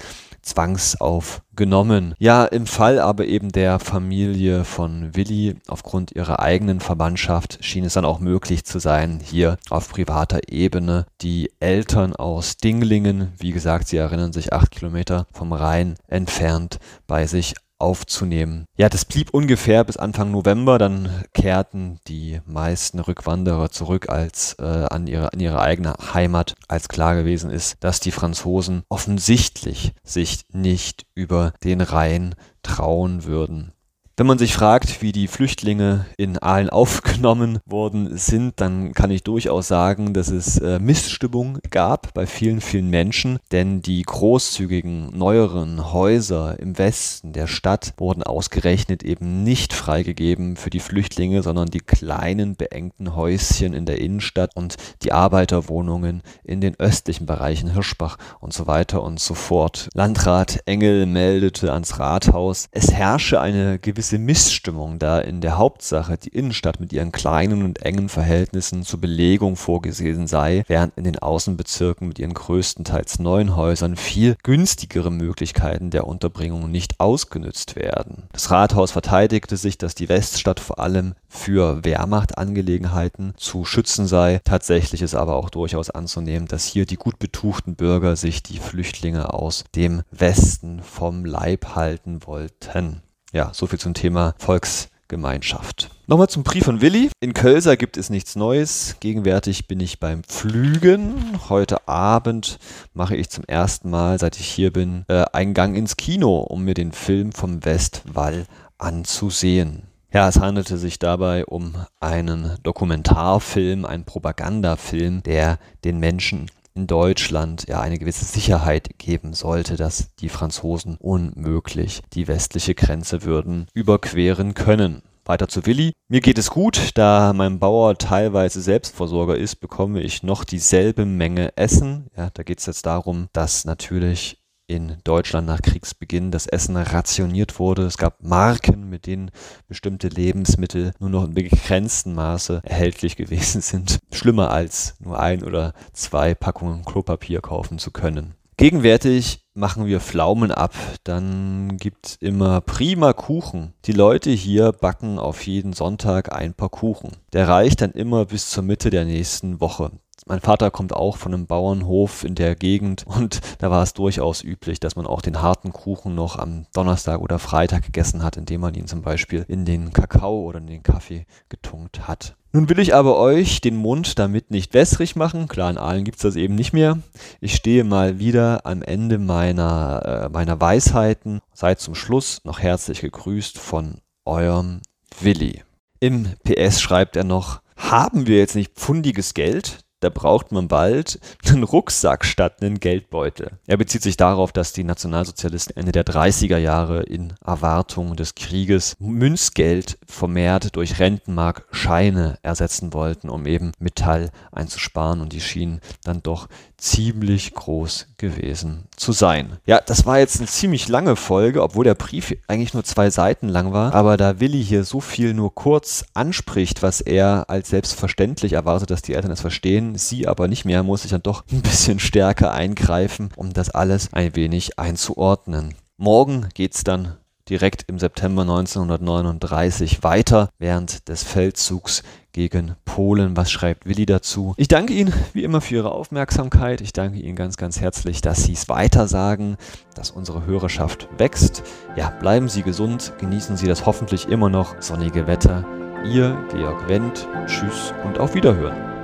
zwangsaufgenommen. 0.48 2.14
Ja, 2.18 2.44
im 2.44 2.66
Fall 2.66 2.98
aber 2.98 3.26
eben 3.26 3.50
der 3.50 3.78
Familie 3.78 4.64
von 4.64 5.14
Willi, 5.14 5.56
aufgrund 5.68 6.12
ihrer 6.12 6.40
eigenen 6.40 6.80
Verwandtschaft, 6.80 7.58
schien 7.60 7.84
es 7.84 7.94
dann 7.94 8.04
auch 8.04 8.20
möglich 8.20 8.64
zu 8.64 8.78
sein, 8.78 9.20
hier 9.22 9.58
auf 9.70 9.90
privater 9.90 10.40
Ebene 10.48 11.06
die 11.20 11.50
Eltern 11.60 12.14
aus 12.16 12.56
Dinglingen, 12.56 13.32
wie 13.38 13.52
gesagt, 13.52 13.88
sie 13.88 13.96
erinnern 13.96 14.32
sich 14.32 14.52
acht 14.52 14.70
Kilometer 14.70 15.26
vom 15.32 15.52
Rhein 15.52 15.94
entfernt, 16.08 16.78
bei 17.06 17.26
sich 17.26 17.54
aufzunehmen. 17.78 18.64
Ja, 18.76 18.88
das 18.88 19.04
blieb 19.04 19.30
ungefähr 19.32 19.84
bis 19.84 19.96
Anfang 19.96 20.30
November, 20.30 20.78
dann 20.78 21.24
kehrten 21.32 21.98
die 22.08 22.40
meisten 22.46 22.98
Rückwanderer 22.98 23.70
zurück 23.70 24.08
als 24.08 24.54
äh, 24.58 24.64
an, 24.64 25.06
ihre, 25.06 25.32
an 25.32 25.40
ihre 25.40 25.60
eigene 25.60 25.94
Heimat, 26.14 26.54
als 26.66 26.88
klar 26.88 27.14
gewesen 27.14 27.50
ist, 27.50 27.76
dass 27.80 28.00
die 28.00 28.10
Franzosen 28.12 28.82
offensichtlich 28.88 29.92
sich 30.02 30.44
nicht 30.52 31.06
über 31.14 31.52
den 31.64 31.80
Rhein 31.80 32.34
trauen 32.62 33.24
würden. 33.24 33.72
Wenn 34.18 34.26
man 34.26 34.38
sich 34.38 34.52
fragt, 34.52 35.00
wie 35.00 35.12
die 35.12 35.28
Flüchtlinge 35.28 36.04
in 36.16 36.38
Aalen 36.38 36.70
aufgenommen 36.70 37.60
worden 37.66 38.18
sind, 38.18 38.60
dann 38.60 38.92
kann 38.92 39.12
ich 39.12 39.22
durchaus 39.22 39.68
sagen, 39.68 40.12
dass 40.12 40.26
es 40.26 40.58
äh, 40.58 40.80
Missstimmung 40.80 41.60
gab 41.70 42.12
bei 42.14 42.26
vielen, 42.26 42.60
vielen 42.60 42.90
Menschen, 42.90 43.38
denn 43.52 43.80
die 43.80 44.02
großzügigen, 44.02 45.16
neueren 45.16 45.92
Häuser 45.92 46.58
im 46.58 46.76
Westen 46.78 47.32
der 47.32 47.46
Stadt 47.46 47.94
wurden 47.96 48.24
ausgerechnet 48.24 49.04
eben 49.04 49.44
nicht 49.44 49.72
freigegeben 49.72 50.56
für 50.56 50.70
die 50.70 50.80
Flüchtlinge, 50.80 51.44
sondern 51.44 51.68
die 51.68 51.78
kleinen, 51.78 52.56
beengten 52.56 53.14
Häuschen 53.14 53.72
in 53.72 53.86
der 53.86 54.00
Innenstadt 54.00 54.56
und 54.56 54.74
die 55.04 55.12
Arbeiterwohnungen 55.12 56.24
in 56.42 56.60
den 56.60 56.74
östlichen 56.80 57.26
Bereichen 57.26 57.72
Hirschbach 57.72 58.18
und 58.40 58.52
so 58.52 58.66
weiter 58.66 59.00
und 59.00 59.20
so 59.20 59.34
fort. 59.34 59.88
Landrat 59.94 60.58
Engel 60.66 61.06
meldete 61.06 61.72
ans 61.72 62.00
Rathaus, 62.00 62.66
es 62.72 62.90
herrsche 62.90 63.40
eine 63.40 63.78
gewisse 63.78 64.07
gewisse 64.08 64.18
Missstimmung, 64.18 64.98
da 64.98 65.18
in 65.18 65.42
der 65.42 65.58
Hauptsache 65.58 66.16
die 66.16 66.30
Innenstadt 66.30 66.80
mit 66.80 66.94
ihren 66.94 67.12
kleinen 67.12 67.62
und 67.62 67.82
engen 67.82 68.08
Verhältnissen 68.08 68.82
zur 68.82 69.02
Belegung 69.02 69.56
vorgesehen 69.56 70.26
sei, 70.26 70.64
während 70.66 70.96
in 70.96 71.04
den 71.04 71.18
Außenbezirken 71.18 72.08
mit 72.08 72.18
ihren 72.18 72.32
größtenteils 72.32 73.18
neuen 73.18 73.54
Häusern 73.54 73.96
viel 73.96 74.36
günstigere 74.42 75.10
Möglichkeiten 75.10 75.90
der 75.90 76.06
Unterbringung 76.06 76.70
nicht 76.70 77.00
ausgenützt 77.00 77.76
werden. 77.76 78.28
Das 78.32 78.50
Rathaus 78.50 78.92
verteidigte 78.92 79.58
sich, 79.58 79.76
dass 79.76 79.94
die 79.94 80.08
Weststadt 80.08 80.60
vor 80.60 80.78
allem 80.78 81.14
für 81.28 81.84
Wehrmachtangelegenheiten 81.84 83.34
zu 83.36 83.66
schützen 83.66 84.06
sei. 84.06 84.40
Tatsächlich 84.44 85.02
ist 85.02 85.14
aber 85.14 85.36
auch 85.36 85.50
durchaus 85.50 85.90
anzunehmen, 85.90 86.48
dass 86.48 86.64
hier 86.64 86.86
die 86.86 86.96
gut 86.96 87.18
betuchten 87.18 87.76
Bürger 87.76 88.16
sich 88.16 88.42
die 88.42 88.58
Flüchtlinge 88.58 89.34
aus 89.34 89.64
dem 89.76 90.02
Westen 90.10 90.80
vom 90.82 91.26
Leib 91.26 91.74
halten 91.74 92.20
wollten. 92.24 93.02
Ja, 93.32 93.50
so 93.52 93.66
viel 93.66 93.78
zum 93.78 93.92
Thema 93.92 94.34
Volksgemeinschaft. 94.38 95.90
Nochmal 96.06 96.30
zum 96.30 96.44
Brief 96.44 96.64
von 96.64 96.80
Willi. 96.80 97.10
In 97.20 97.34
Kölser 97.34 97.76
gibt 97.76 97.98
es 97.98 98.08
nichts 98.08 98.36
Neues. 98.36 98.96
Gegenwärtig 99.00 99.68
bin 99.68 99.80
ich 99.80 100.00
beim 100.00 100.24
Pflügen. 100.24 101.38
Heute 101.50 101.86
Abend 101.86 102.58
mache 102.94 103.16
ich 103.16 103.28
zum 103.28 103.44
ersten 103.44 103.90
Mal, 103.90 104.18
seit 104.18 104.40
ich 104.40 104.48
hier 104.48 104.72
bin, 104.72 105.04
äh, 105.08 105.24
einen 105.32 105.52
Gang 105.52 105.76
ins 105.76 105.98
Kino, 105.98 106.38
um 106.38 106.64
mir 106.64 106.72
den 106.72 106.92
Film 106.92 107.32
vom 107.32 107.64
Westwall 107.66 108.46
anzusehen. 108.78 109.82
Ja, 110.10 110.26
es 110.26 110.40
handelte 110.40 110.78
sich 110.78 110.98
dabei 110.98 111.44
um 111.44 111.74
einen 112.00 112.56
Dokumentarfilm, 112.62 113.84
einen 113.84 114.04
Propagandafilm, 114.04 115.22
der 115.22 115.58
den 115.84 115.98
Menschen 115.98 116.50
in 116.78 116.86
Deutschland 116.86 117.66
ja 117.66 117.80
eine 117.80 117.98
gewisse 117.98 118.24
Sicherheit 118.24 118.98
geben 118.98 119.34
sollte, 119.34 119.74
dass 119.74 120.14
die 120.14 120.28
Franzosen 120.28 120.96
unmöglich 120.96 122.02
die 122.12 122.28
westliche 122.28 122.76
Grenze 122.76 123.24
würden 123.24 123.66
überqueren 123.74 124.54
können. 124.54 125.02
Weiter 125.24 125.48
zu 125.48 125.66
Willi. 125.66 125.92
Mir 126.08 126.20
geht 126.20 126.38
es 126.38 126.50
gut, 126.50 126.92
da 126.94 127.32
mein 127.34 127.58
Bauer 127.58 127.98
teilweise 127.98 128.62
Selbstversorger 128.62 129.36
ist, 129.36 129.56
bekomme 129.56 130.00
ich 130.00 130.22
noch 130.22 130.44
dieselbe 130.44 131.04
Menge 131.04 131.56
Essen. 131.56 132.06
Ja, 132.16 132.30
da 132.32 132.44
geht 132.44 132.60
es 132.60 132.66
jetzt 132.66 132.86
darum, 132.86 133.26
dass 133.32 133.64
natürlich 133.64 134.38
in 134.68 134.98
Deutschland 135.02 135.46
nach 135.46 135.62
Kriegsbeginn 135.62 136.30
das 136.30 136.46
Essen 136.46 136.76
rationiert 136.76 137.58
wurde. 137.58 137.82
Es 137.82 137.96
gab 137.98 138.22
Marken, 138.22 138.88
mit 138.88 139.06
denen 139.06 139.30
bestimmte 139.66 140.08
Lebensmittel 140.08 140.92
nur 141.00 141.10
noch 141.10 141.24
in 141.24 141.34
begrenztem 141.34 142.14
Maße 142.14 142.60
erhältlich 142.62 143.16
gewesen 143.16 143.62
sind. 143.62 143.98
Schlimmer 144.12 144.50
als 144.50 144.94
nur 145.00 145.18
ein 145.18 145.42
oder 145.42 145.72
zwei 145.92 146.34
Packungen 146.34 146.84
Klopapier 146.84 147.40
kaufen 147.40 147.78
zu 147.78 147.90
können. 147.90 148.34
Gegenwärtig 148.58 149.46
machen 149.54 149.86
wir 149.86 150.00
Pflaumen 150.00 150.50
ab, 150.50 150.74
dann 151.04 151.76
gibt's 151.76 152.16
immer 152.20 152.60
prima 152.60 153.12
Kuchen. 153.12 153.72
Die 153.84 153.92
Leute 153.92 154.30
hier 154.30 154.72
backen 154.72 155.20
auf 155.20 155.46
jeden 155.46 155.72
Sonntag 155.72 156.32
ein 156.32 156.54
paar 156.54 156.68
Kuchen. 156.68 157.12
Der 157.32 157.46
reicht 157.46 157.80
dann 157.80 157.92
immer 157.92 158.24
bis 158.26 158.50
zur 158.50 158.64
Mitte 158.64 158.90
der 158.90 159.04
nächsten 159.04 159.60
Woche. 159.60 159.92
Mein 160.28 160.40
Vater 160.40 160.70
kommt 160.70 160.92
auch 160.92 161.16
von 161.16 161.32
einem 161.32 161.46
Bauernhof 161.46 162.22
in 162.22 162.34
der 162.34 162.54
Gegend 162.54 163.06
und 163.06 163.40
da 163.60 163.70
war 163.70 163.82
es 163.82 163.94
durchaus 163.94 164.44
üblich, 164.44 164.78
dass 164.78 164.94
man 164.94 165.06
auch 165.06 165.22
den 165.22 165.40
harten 165.40 165.72
Kuchen 165.72 166.14
noch 166.14 166.38
am 166.38 166.66
Donnerstag 166.74 167.20
oder 167.20 167.38
Freitag 167.38 167.86
gegessen 167.86 168.22
hat, 168.22 168.36
indem 168.36 168.60
man 168.60 168.74
ihn 168.74 168.86
zum 168.86 169.00
Beispiel 169.00 169.46
in 169.48 169.64
den 169.64 169.90
Kakao 169.94 170.42
oder 170.42 170.58
in 170.58 170.66
den 170.66 170.82
Kaffee 170.82 171.24
getunkt 171.48 172.06
hat. 172.06 172.36
Nun 172.52 172.68
will 172.68 172.78
ich 172.78 172.94
aber 172.94 173.16
euch 173.16 173.62
den 173.62 173.76
Mund 173.76 174.18
damit 174.18 174.50
nicht 174.50 174.74
wässrig 174.74 175.16
machen. 175.16 175.48
Klar, 175.48 175.70
in 175.70 175.78
Aalen 175.78 176.04
gibt's 176.04 176.22
das 176.22 176.36
eben 176.36 176.56
nicht 176.56 176.74
mehr. 176.74 176.98
Ich 177.40 177.54
stehe 177.54 177.84
mal 177.84 178.18
wieder 178.18 178.66
am 178.66 178.82
Ende 178.82 179.16
meiner, 179.16 180.26
äh, 180.26 180.28
meiner 180.28 180.60
Weisheiten. 180.60 181.40
Seid 181.54 181.80
zum 181.80 181.94
Schluss 181.94 182.42
noch 182.44 182.60
herzlich 182.60 183.00
gegrüßt 183.00 183.58
von 183.58 184.02
eurem 184.26 184.82
Willi. 185.20 185.62
Im 186.00 186.34
PS 186.44 186.82
schreibt 186.82 187.16
er 187.16 187.24
noch, 187.24 187.60
haben 187.76 188.26
wir 188.26 188.36
jetzt 188.36 188.56
nicht 188.56 188.74
pfundiges 188.74 189.32
Geld? 189.32 189.84
Da 190.00 190.10
braucht 190.10 190.52
man 190.52 190.68
bald 190.68 191.18
einen 191.46 191.64
Rucksack 191.64 192.24
statt 192.24 192.62
einen 192.62 192.80
Geldbeutel. 192.80 193.52
Er 193.66 193.76
bezieht 193.76 194.02
sich 194.02 194.16
darauf, 194.16 194.52
dass 194.52 194.72
die 194.72 194.84
Nationalsozialisten 194.84 195.76
Ende 195.76 195.92
der 195.92 196.04
30er 196.04 196.58
Jahre 196.58 197.02
in 197.02 197.34
Erwartung 197.44 198.16
des 198.16 198.34
Krieges 198.34 198.94
Münzgeld 198.98 199.98
vermehrt 200.06 200.76
durch 200.76 200.98
Rentenmark-Scheine 200.98 202.38
ersetzen 202.42 202.92
wollten, 202.92 203.28
um 203.28 203.46
eben 203.46 203.72
Metall 203.78 204.30
einzusparen 204.52 205.20
und 205.20 205.32
die 205.32 205.40
schienen 205.40 205.80
dann 206.04 206.22
doch 206.22 206.48
ziemlich 206.76 207.54
groß 207.54 208.06
gewesen 208.18 208.84
zu 208.96 209.12
sein. 209.12 209.58
Ja, 209.66 209.80
das 209.84 210.06
war 210.06 210.18
jetzt 210.18 210.38
eine 210.38 210.46
ziemlich 210.46 210.88
lange 210.88 211.16
Folge, 211.16 211.62
obwohl 211.62 211.84
der 211.84 211.94
Brief 211.94 212.36
eigentlich 212.46 212.72
nur 212.72 212.84
zwei 212.84 213.10
Seiten 213.10 213.48
lang 213.48 213.72
war. 213.72 213.94
Aber 213.94 214.16
da 214.16 214.38
Willi 214.40 214.64
hier 214.64 214.84
so 214.84 215.00
viel 215.00 215.34
nur 215.34 215.54
kurz 215.54 216.04
anspricht, 216.14 216.82
was 216.82 217.00
er 217.00 217.46
als 217.48 217.68
selbstverständlich 217.70 218.52
erwartet, 218.52 218.90
dass 218.90 219.02
die 219.02 219.14
Eltern 219.14 219.32
es 219.32 219.40
verstehen, 219.40 219.87
sie 219.96 220.26
aber 220.26 220.48
nicht 220.48 220.64
mehr, 220.64 220.82
muss 220.82 221.04
ich 221.04 221.10
dann 221.10 221.22
doch 221.22 221.44
ein 221.50 221.62
bisschen 221.62 221.98
stärker 221.98 222.52
eingreifen, 222.52 223.30
um 223.36 223.52
das 223.52 223.70
alles 223.70 224.12
ein 224.12 224.36
wenig 224.36 224.78
einzuordnen. 224.78 225.74
Morgen 225.96 226.48
geht's 226.54 226.84
dann 226.84 227.16
direkt 227.48 227.84
im 227.88 227.98
September 227.98 228.42
1939 228.42 230.02
weiter 230.02 230.50
während 230.58 231.08
des 231.08 231.22
Feldzugs 231.22 232.02
gegen 232.32 232.76
Polen. 232.84 233.36
Was 233.36 233.50
schreibt 233.50 233.86
Willi 233.86 234.06
dazu? 234.06 234.54
Ich 234.56 234.68
danke 234.68 234.92
Ihnen 234.92 235.12
wie 235.32 235.44
immer 235.44 235.60
für 235.60 235.76
Ihre 235.76 235.92
Aufmerksamkeit. 235.92 236.80
Ich 236.80 236.92
danke 236.92 237.18
Ihnen 237.18 237.36
ganz, 237.36 237.56
ganz 237.56 237.80
herzlich, 237.80 238.20
dass 238.20 238.44
Sie 238.44 238.52
es 238.52 238.68
weitersagen, 238.68 239.56
dass 239.94 240.10
unsere 240.10 240.46
Hörerschaft 240.46 241.08
wächst. 241.16 241.62
Ja, 241.96 242.10
bleiben 242.10 242.48
Sie 242.48 242.62
gesund, 242.62 243.12
genießen 243.18 243.56
Sie 243.56 243.66
das 243.66 243.86
hoffentlich 243.86 244.28
immer 244.28 244.50
noch 244.50 244.80
sonnige 244.80 245.26
Wetter. 245.26 245.64
Ihr 246.04 246.38
Georg 246.52 246.88
Wendt. 246.88 247.26
Tschüss 247.46 247.92
und 248.04 248.20
auf 248.20 248.34
Wiederhören. 248.34 248.97